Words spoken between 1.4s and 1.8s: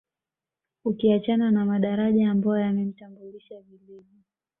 na